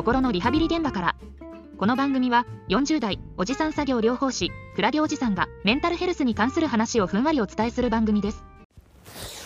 [0.00, 1.16] 心のリハビリ現場から
[1.76, 8.42] この番組は40代おじさん作業療法士クラゲおじさんがメンタルヘルスに関する話をふんわりお伝えする番組です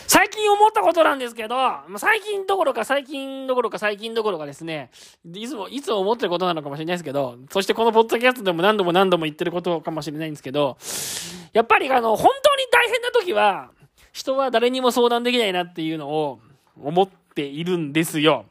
[0.07, 1.57] 最近思ったことなんですけど、
[1.97, 4.91] 最近どころか最近どころか最近どころかですね、
[5.33, 10.77] いつも、いつも思ってることなのかもしれないですけど、そしてこのポッドキャストでも何度も何度も言ってることかもしれないんですけど、
[11.53, 13.71] やっぱりあの、本当に大変な時は、
[14.13, 16.39] 人は誰にも相談できないなっていうのを
[16.81, 18.45] 思っているんですよ。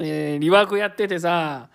[0.00, 1.68] えー、リワークやっててさ、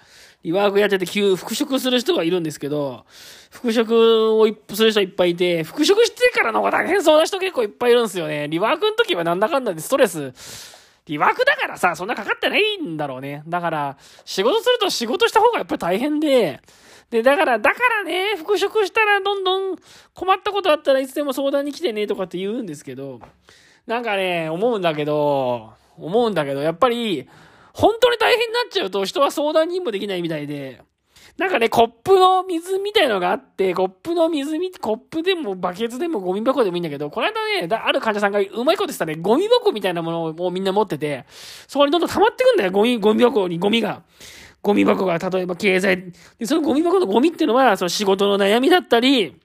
[0.43, 3.05] リワークやってて急、復職する人がいるんですけど、
[3.51, 8.47] 復職をする人いっぱいいて、復職してからの方が大変そうな人結構いっぱいいるんですよね。
[8.47, 10.33] リワークの時はなんだかんだでストレス、
[11.05, 13.43] リワークだからさ、そんなかかってないんだろうね。
[13.47, 16.61] だから、仕事すると仕事した方がやっぱり大変で、
[17.09, 19.75] で、だから、だからね、復職したらどんどん
[20.13, 23.21] 困ったことあったらいつでも相談に来てねとかって言うんですけど、
[23.85, 27.27] なんかね、思うんだけど、思うんだけど、やっぱり、
[27.77, 30.81] 本当に大変になっちゃうと人は相談にもできないみたいで、
[31.37, 41.25] なんかね、コップの水みたいのがあって、コップの水み、コップでもバケツでもゴミ箱でもいいんだけど、この間ね、ある患者さんがうまいこと言ってたね、ゴミ箱みたいなものをもうみんな持ってて、
[41.67, 44.01] そこにどんどん溜まってくんだよ、ゴミ、ゴミ箱にゴミが。
[44.63, 49.35] ゴミ箱が、例えば経済、で、そのゴミ箱のゴミっていうのは、その仕事の悩みだったり、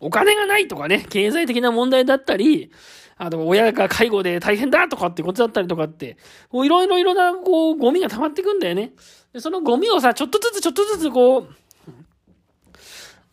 [0.00, 2.72] お金がないとかね、経済的な問題だったり、
[3.16, 6.16] あと、親が介護で大変だとかってことだったりとかって、
[6.48, 8.92] こういろいろいろな、こう、ゴミが溜まってくんだよね。
[9.32, 11.48] で、そのゴミをさ、ちょっとずつちょっとずつこう、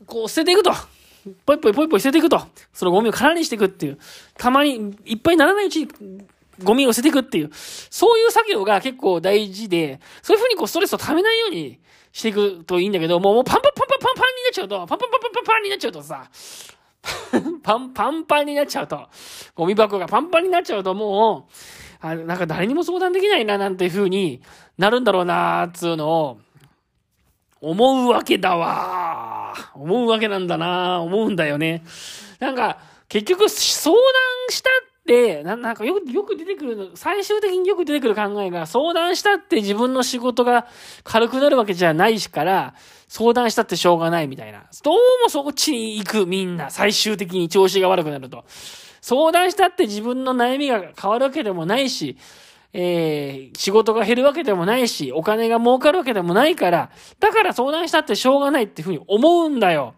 [0.05, 0.71] こう捨てていくと。
[1.45, 2.41] ぽいぽいぽいぽい捨てていくと。
[2.73, 3.99] そのゴミを空にしていくっていう。
[4.37, 5.87] たまに、いっぱいならないうちに、
[6.63, 7.49] ゴミを捨てていくっていう。
[7.53, 11.79] そういう作業が結構大事で、そういうふうにこうストレスを溜めないように
[12.11, 16.29] していくといいんだけど、もうもうパンパンパンパンパンパンになっちゃうと、パンパンパンパンパンパンになっちゃうとさ、
[17.63, 19.07] パン、パンパンになっちゃうと、
[19.55, 24.41] ゴミ箱がパンパンになっちゃうともう、あなんか誰にも相談できないななんていう風に
[24.77, 26.39] なるんだろうなつうのを、
[27.61, 31.83] 思うわけだわ思うわけなんだな思うんだよね。
[32.39, 34.01] なんか、結局相談
[34.49, 40.67] したって、ななんかよく、よく出てくるの最終的によく出てくる考えが、相談したって自分の仕事が
[41.03, 42.73] 軽くなるわけじゃないしから、
[43.07, 44.63] 相談したってしょうがないみたいな。
[44.83, 48.45] どうもそっちに行くみんな、最終的に調子が悪くなると。
[49.01, 52.17] 相談したって自分の悩みが変わるわけでもないし、
[52.73, 59.95] えー、仕事が減るわけでもないし、お金が儲かるわけでもないから、だから相談したってしょうがないっていうふうに思うんだよ。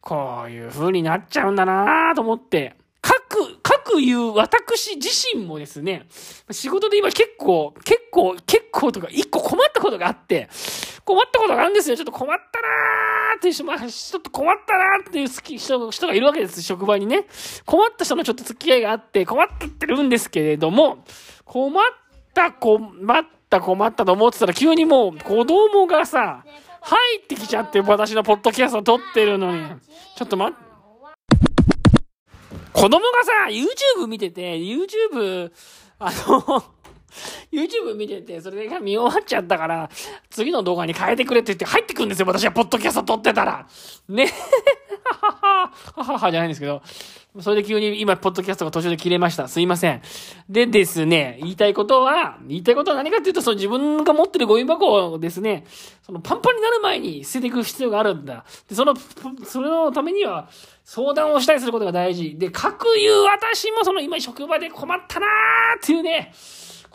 [0.00, 2.76] こういう風になっちゃうんだなと思って。
[3.00, 6.06] 各、各言う私自身もですね、
[6.50, 10.48] 仕事で今結構、結構、結構とか一個困ったことがあって、
[11.04, 11.96] 困ったことがあるんですよ。
[11.96, 16.62] ちょっと困ったなーっていう人、まあ、ちょっと困ったなーっていう好き人人がいるわけです。
[16.62, 17.26] 職場にね。
[17.64, 19.46] 困った人のちょっと付き合いがあって、困っ
[19.78, 21.04] てるんですけれども、
[21.44, 21.84] 困っ
[22.34, 26.44] た、困った、困ったと思ってたら急にもう子供がさ、
[26.80, 29.62] 入ってきちゃって私のポッドキャストを撮ってるのに。
[30.16, 30.65] ちょっと待って。
[32.76, 35.50] 子供がさ、YouTube 見てて、YouTube、
[35.98, 36.62] あの
[37.52, 39.90] YouTube 見てて、それが見終わっちゃったから、
[40.30, 43.66] 次の動画に変えてくれって言って入ってくんですよ、私はポッドキャスト撮ってたら。
[44.08, 44.26] ね。
[45.04, 46.82] ははは、はははじゃないんですけど。
[47.40, 49.46] それで急に今、ポッドキャストが途中で切れました。
[49.46, 50.00] すいません。
[50.48, 55.66] でですね、言いたいことは、言いたいことは何かっていうと、その自分が持ってるゴミ箱をですね、
[56.02, 58.44] そのパンパンになる前に捨てていく必要があるんだ。
[58.68, 58.94] で、その、
[59.44, 60.48] それのためには、
[60.84, 62.36] 相談をしたりすることが大事。
[62.38, 66.32] で、各言う私もその今職場で困ったなーっていうね、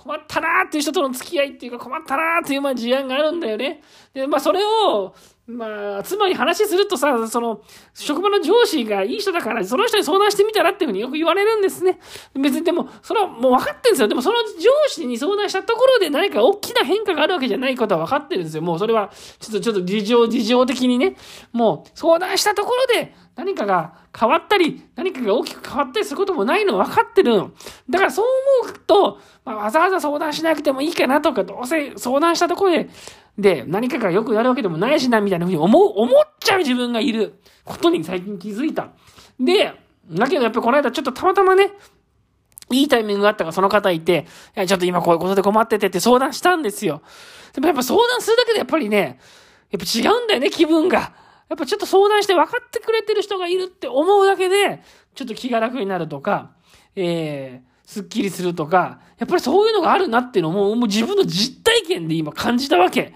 [0.02, 3.82] 困ったなーっていう人との付き合いっていうか困ったなーっていうまあ事案があるんだよね。
[4.14, 5.14] で、まあそれを、
[5.58, 7.62] まあ、妻に話するとさ、その、
[7.94, 12.00] 職場の上司がいい人だから、その人に相談してみたらっていうふうによく言われるんですね。
[12.34, 14.08] 別にでも、それはもう分かってるんですよ。
[14.08, 18.62] でもその上司に相談したところで何か大きな変化があるわけじゃないことは分かってるんですよ。
[18.62, 21.16] もうそれは、ちょっと、ちょっと事情、事情的にね、
[21.52, 27.52] もう相談したところで何かが変わったり、何かが大きく変わったりすることもないの分かってるの。
[27.90, 28.26] だからそう
[28.64, 32.90] 思うと、まあ、わざわざ相談しなくてもいいかなとか、どうせ相談したところで、
[33.38, 38.90] で、何かが良くなるわけでもないしな、みたいなふうに思う、思っちゃう自分がいることに最近気づいた。
[39.40, 39.74] で、
[40.12, 41.72] だけどやっぱこの間ちょっとたまたまね、
[42.72, 44.26] いいタイミングがあったからその方いて、
[44.56, 47.02] いや、ちょっと今こういうことで困っててって相談したんですよ。
[47.54, 49.20] でもやっぱ相談するだけでやっぱりね、
[49.72, 51.14] やっぱ違うんだよね、気分が。
[51.50, 54.82] やっぱちょっと相談して分かってくれてる人がいるって思うだけで、
[55.16, 56.52] ちょっと気が楽になるとか、
[56.96, 63.14] えー、すっきりするとか、やっぱりそういうのがあるなっていうのも、もう自分の実体験で今感じたわけ。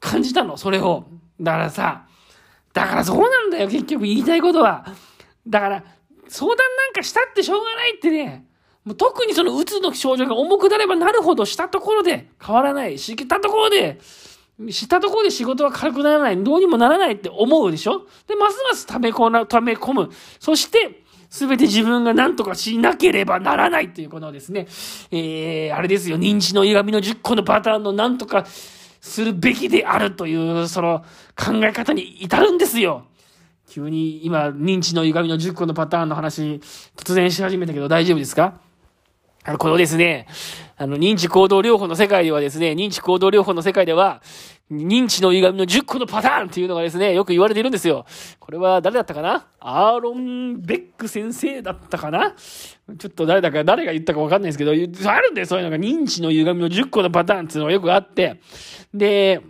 [0.00, 1.06] 感じたの、それを。
[1.40, 2.06] だからさ、
[2.72, 4.86] だからそうなんだよ、結局言いたいことは。
[5.46, 5.84] だから、
[6.28, 8.46] 相談なんかしたってしょうがないってね、
[8.84, 12.98] もう特にそのうつの症状が重くなればなるほどしたところで変わらない。
[12.98, 14.00] したところで、
[14.70, 16.42] したところで仕事は軽くならない。
[16.42, 18.06] どうにもならないって思うでしょ？
[18.26, 20.10] で、ますます溜め込な、溜め込む。
[20.38, 24.66] そして、すべて自分が何とかしなければならないというこのですね、
[25.10, 28.46] えー、あれですよ、認知の歪みの10個のパターンの何とか
[29.00, 31.04] するべきであるという、その
[31.36, 33.04] 考え方に至るんですよ。
[33.68, 36.60] 急に今、認知の歪みの10個のパターンの話、
[36.96, 38.58] 突然し始めたけど大丈夫ですか？
[39.44, 40.26] あの、このですね、
[40.78, 44.22] あの、認知行動療法の世界ではですね、認知行動療法の世界では、
[44.70, 48.04] 認知の歪みの10個のパターンっていうのがですね、よく言われているんですよ。
[48.40, 49.46] これは誰だったかな？
[49.58, 52.34] アーロン・ベック先生だったかな？
[52.98, 55.76] ちょっと誰だか、誰が言ったかわかんないですけど、あるんだよ、そういうのが。
[55.76, 58.40] 認知の歪みの10個のパターンっていうのがよくあって。
[58.92, 59.40] で、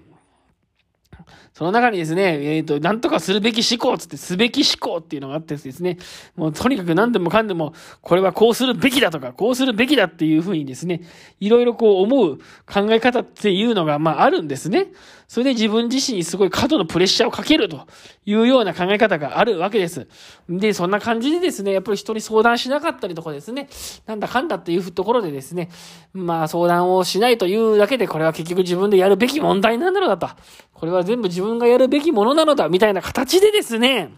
[1.57, 5.97] その中にですね、えっ、ー、と、なんとかするべき思考つって、すべき思考っていうのがあってですね、
[6.37, 7.73] もうとにかく何でもかんでも、
[8.03, 11.01] これはこうするべきだとか、こうするべきだっていうふうにですね、
[11.41, 12.37] いろいろこう思う
[12.67, 14.89] 考え方っていうのが、まああるんですね。
[15.29, 17.87] それで自分自身にすごい過度のプレッシャーをかけると
[18.27, 20.07] いうような考え方があるわけです。
[20.49, 23.69] で、そんな感じでですね、やっぱり人に相談しなかったりとかですね、
[24.07, 25.71] なんだかんだっていうところでですね、
[26.13, 30.29] まあ相談をしないというだけで、これは結局自分でやるべき問題なんだろうだと。
[30.79, 34.11] これは全部自分がやるべきものなのだ、みたいな形でですね、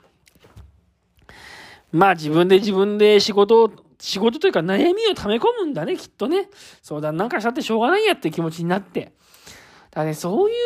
[1.92, 3.70] まあ自分で自分で仕事を、
[4.00, 6.48] 仕事というか悩みを溜め込むんだね、きっとね。
[6.82, 9.12] 相談なんかしたってしょうがないやって気持ちになって。
[9.92, 10.56] だね、そういう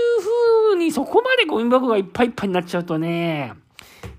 [0.71, 3.53] 風にそこまでゴミ箱がいっぱいいっぱいになっちゃうとね、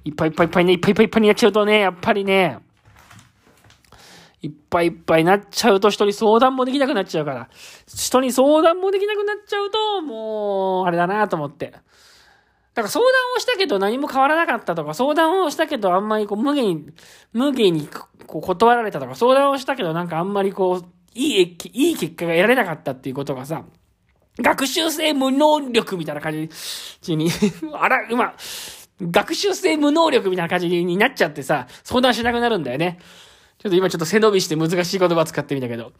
[0.05, 2.59] いっぱいいっぱいいっぱいね、いっぱいいっぱいになっちゃうとね、やっぱりね、
[4.43, 7.49] いっぱいいっぱいなっちゃうと人に相談もできなくなっちゃうから。
[7.87, 11.67] 人に相談もできなくなっちゃうと、もう、あれだなと思って。
[11.67, 16.85] だから相談をしたけど何も変わらなかったとか、相談をしたけどあんまりこう無限に、
[17.31, 17.87] 無限に
[18.27, 20.85] こう断られたとか、相談をしたけどなんかあんまりこう、
[21.15, 23.63] いい、いい結果が得られなかったっていうことがさ、
[24.39, 26.49] 学習性無能力みたいな感
[27.01, 27.29] じに、
[27.73, 28.33] あら、今、
[29.01, 32.99] 学習性無能力みたいな感じになっちゃってさ、相談しなくなるんだよね。
[33.63, 35.93] ちょっと今ちょっと背伸びして難しい言葉使ってみたけど、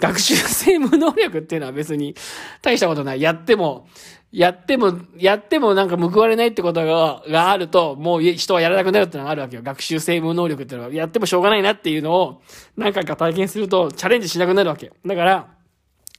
[0.00, 2.16] 学習性無能力っていうのは別に
[2.62, 3.20] 大したことない。
[3.20, 3.86] やっても、
[4.32, 9.62] やっても、やってもなんか報われないってことが、があると、もう人はやらなくなるってのがあるわけよ。
[9.62, 12.42] 学習性無能力っていうのは、やってもしょうがないなっていうのを、
[12.76, 14.90] 何回か体験すると、チャレンジしなくなるわけ。
[15.06, 15.48] だから、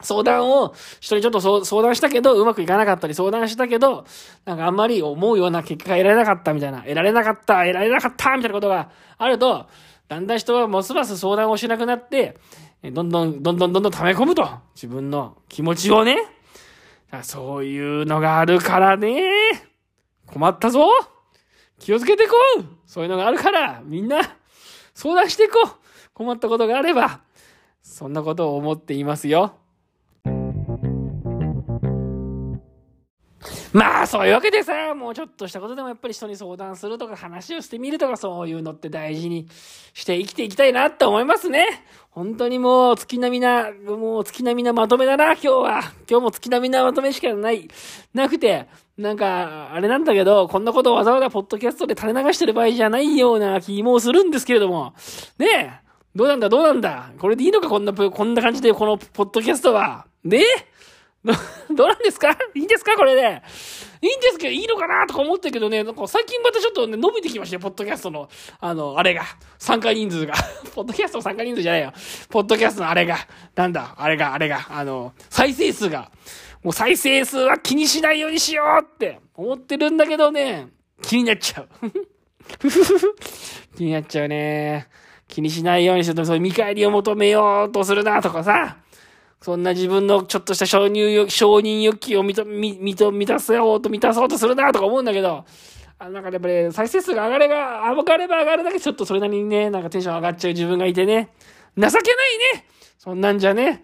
[0.02, 4.06] 相談を、人にちょっと相談したけど、うまくいかなかったり、相談したけど、
[4.46, 9.68] なんかあんまり思うような結果が得られなかったみたいな、得られなかった、得られなかったみたいなことがあると、
[10.12, 12.38] だんだん人はますます相談をしなくなって、
[12.84, 14.46] どんどん、どんどんどんどん溜め込むと。
[14.76, 16.18] 自分の気持ちをね。
[17.22, 19.22] そういうのがあるからね。
[20.26, 20.86] 困ったぞ
[21.80, 24.20] 気をつけてこうそういうのがあるから、みんな、
[24.94, 25.76] 相談していこう
[26.14, 27.22] 困ったことがあれば、
[27.82, 29.61] そんなことを思っていますよ。
[33.74, 39.48] まあ、そういうわけでさ、もうちょっとしたことでもやっぱり人に相談するとか話をしてみるとかそういうのって大事に
[39.94, 41.86] して生きていきたいなって思いますね。
[42.10, 45.80] 本当にもう月並みな、もう月並みなまとめだな、今日は。
[46.10, 47.70] 今日も月並みなまとめしかない、
[48.14, 54.94] なくて、なんか、あれなんだけど、こんなことをわざわざポッドキャストで垂れ流してる場合じゃないような気もするんですけれども。
[55.38, 55.92] ねえ。
[56.14, 57.12] どうなんだ、どうなんだ。
[57.18, 60.06] これでいいのか、こんな、こんな感じで、このポッドキャストは。
[60.26, 60.71] ねえ
[61.76, 62.32] どうなんですか？
[62.56, 62.96] いいんですか？
[62.98, 63.42] これで。
[64.02, 68.28] いいんですけど、いいのかなとか思ってるけどね、なんか最近またちょっとね、伸びてきましたよ、ポッドキャストの、
[68.60, 69.24] あの、あれが。
[69.60, 70.34] 参加人数が。
[70.74, 71.94] ポッドキャストの参加人数じゃないよ。
[72.30, 73.18] ポッドキャストのあれが。
[73.56, 74.66] なんだ、あれが、あれが。
[74.72, 76.10] あの、再生数が。
[76.64, 80.68] もう再生数は気にしないようにしようって思ってるんだけどね、
[81.04, 81.68] 気になっちゃう。
[83.78, 84.88] 気になっちゃうね。
[85.28, 88.78] 気にしないようにすると、そういう見返りを求めようとするなとかさ。
[89.42, 95.46] そんな自分のちょっとした承認欲承認欲求を満た、満たせようと満たそうとするなとか思うんだけど、
[95.98, 101.30] あなんかやっぱり再生数が上がれば、上がれば上がるだけちょっとそれなりにね、なんかテンション上がっちゃう自分がいてね、
[101.76, 102.02] 情けない
[102.56, 102.66] ね
[103.00, 103.84] そんなんじゃね、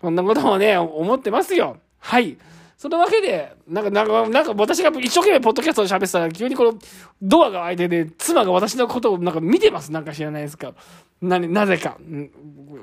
[0.00, 1.76] そんなこともね、思ってますよ。
[1.98, 2.36] はい。
[2.80, 6.78] そのわけで、なんか、なんか、なんか私が一生懸命ポッドキャストで喋ってたら、急にこの
[7.20, 9.92] ドアが開いてね、妻が私のことをなんか見てます。
[9.92, 10.72] なんか知らないですか。
[11.20, 11.98] な、なぜか。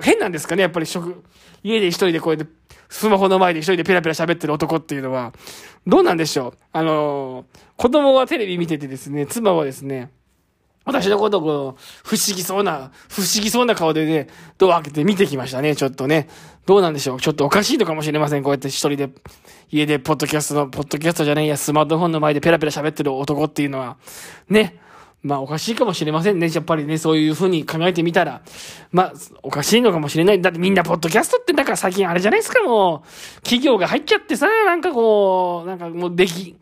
[0.03, 1.23] 変なんですかね、やっぱり食、
[1.63, 2.51] 家で一人でこうやって、
[2.89, 5.33] スマホの前で一人でペラペラ喋ってる男っていうのは、
[5.87, 6.53] どうなんでしょう。
[6.73, 10.11] あの子供はテレビ見ててですね、妻はですね、
[10.87, 14.27] 私のことをこう、不思議そうな、不思議そうな顔でね、
[14.57, 16.29] ドア開けて見てきましたね、ちょっとね。
[16.65, 18.43] どうなんでしょうちょっとおかしいのかもしれません。
[18.43, 19.09] こうやって一人で、
[19.69, 23.97] 家でポッドキャストの、ポッドキャストじゃないや、スマートフォンの前でペラペラ喋ってる男っていうのは、
[24.49, 24.79] ね。
[25.23, 26.49] まあおかしいかもしれませんね。
[26.53, 28.41] やっぱりね、そういうふうに考えてみたら。
[28.91, 29.13] まあ、
[29.43, 30.41] おかしいのかもしれない。
[30.41, 33.41] だってみんなポッドキャストってなんか最近あれじゃないですか、もう。
[33.41, 36.55] 企業が入っちゃってさ、なんかこう、なんかもうでき、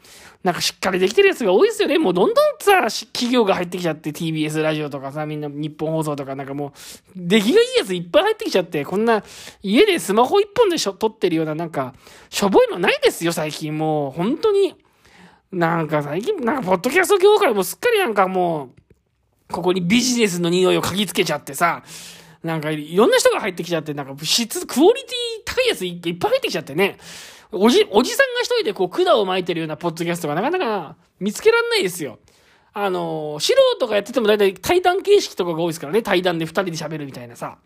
[0.46, 1.98] なんかしっかりできてるやつが多いですよね。
[1.98, 6.72] もうどんどんさ、企業が入ってきちゃって、TBS ラジオとかさ、みんな日本放送とかなんかもう、
[7.16, 9.24] 出来がいいやついっぱい入ってきちゃって、こんな
[9.64, 11.96] 家でスマホ一本でしょ撮ってるようななんか、
[12.30, 14.12] しょぼいのないですよ、最近もう。
[14.12, 14.76] 本当に。
[15.52, 18.70] なんか最近、なんかポッドキャスト業界もすっかりなんかも
[19.50, 21.82] う、ここにビジネスの匂いを嗅ぎつけちゃってさ、
[22.44, 25.12] なんかいろんな人が入ってきちゃって、なんか質、クオリティ
[25.44, 26.98] 高いやついっぱい入ってきちゃってね。
[27.58, 32.20] おじ、おじさんが一人でこう管を巻いてるようなポッドキャストがなかなか見つけらんないですよ。
[32.74, 36.02] あの、素人がやってても大体対談形式とかが多いですからね。
[36.02, 37.58] 対談で二人で喋るみたいなさ。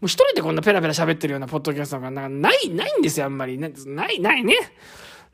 [0.00, 3.58] もう一人でこんなペラペラ喋ってるようなポッドキャストがなんかない、ないんですよ、あんまり。
[3.58, 3.68] な
[4.10, 4.56] い、ないね。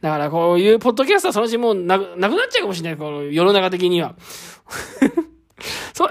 [0.00, 2.98] だからこういうポッドキャストはそのうちもうなく、なくなっちゃうかもしれない。
[2.98, 4.16] この世の中的には。
[5.94, 6.10] そ、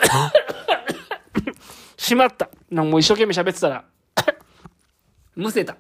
[1.97, 2.49] しまった。
[2.71, 3.85] なんもう一生懸命喋ってたら、
[5.35, 5.75] むせた。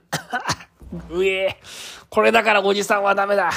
[1.09, 1.57] うえ
[2.13, 3.49] これだからおじさんはダメだ。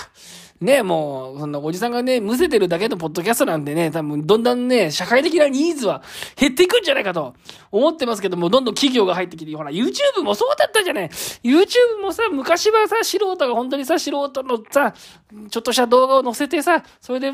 [0.60, 6.02] ね、もう、そんなおじさんがね、むせてるだけのポッドキャストなんでね、多分、どんどんね、社会的なニーズは
[6.34, 7.34] 減っていくんじゃないかと
[7.70, 11.08] 思ってますけども、どんどん企業が入ってきて、ほら、YouTube もそうだったじゃない。
[11.44, 14.94] YouTube もさ、昔はさ、素人が本当にさ、素人のさ、
[15.50, 17.32] ちょっとした動画を載せてさ、それで、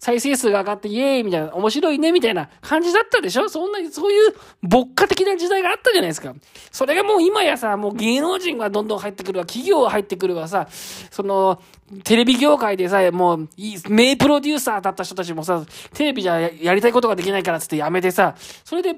[0.00, 3.50] 再生数が上がって、イエーイみたいな、面白いね、みたいな感じだったでしょ？
[3.50, 6.34] そんな、そういう、牧歌的な時代があったじゃないですか。
[6.70, 10.68] それがもう今やさ、もう芸能人がどんどん入ってくるわ、企業が入ってくるわさ、
[11.10, 11.60] その、
[12.04, 13.48] テレビ業界でさえもう、
[13.88, 15.64] 名プロデューサーだった人たちもさ、
[15.94, 18.96] テレビじゃやりたいことができないからつってやめてさ、それで、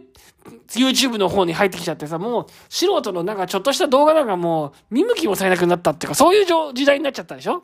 [0.68, 7.62] YouTube の方に入ってきちゃってさ、もう、素人のなんかちょっとした動画なんかもう、見向きもされなくなったっていうか、そういう時代になっちゃったでしょ？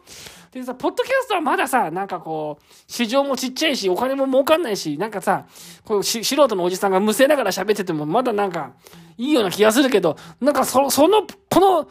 [0.52, 5.46] でさ、ポッドキャストはまださ、なんかこう、市場もちっちゃいし、お金も儲かんないし、なんかさ、
[5.84, 8.72] こう素人のおじさんがむせながら喋ってても、まだなんか、
[9.16, 11.88] いいような気がするけど、なんかそ、その、この、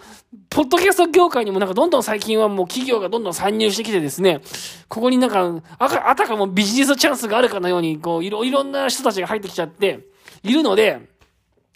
[0.49, 4.41] ポッドキャスト業界にもなんかどんどん最近はもう企業がどんどん参入してきてですね、
[4.89, 10.01] ここになんか、あたかもビジネスチャンスがあるかのように、こう、いろ、いろんな人たちが入ってきちゃって、
[10.43, 10.99] いるので、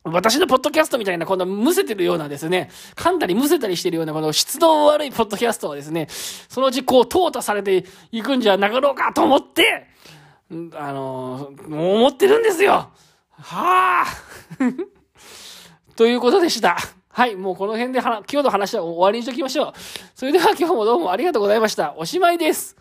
[0.03, 9.87] 私のポッドキャストみたいな、このむせてるようなですね、噛んだりむせたりしてるような、この質の悪いポッドキャストはですね、そのうちこう、淘汰されていくんじゃなかろうかと思って、
[10.75, 12.91] あのー、思ってるんですよ
[13.31, 14.05] はあ
[15.95, 16.77] ということでした。
[17.09, 19.73] はい、もうこの辺で今日の話は終わりにしときましょう。
[20.15, 21.93] それでは今日もどうもありがとうございました。
[21.95, 22.75] おしまいです。